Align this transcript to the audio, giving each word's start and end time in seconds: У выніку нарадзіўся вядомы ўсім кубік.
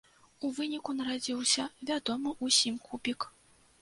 У 0.47 0.49
выніку 0.59 0.95
нарадзіўся 1.01 1.67
вядомы 1.91 2.35
ўсім 2.49 2.81
кубік. 2.89 3.33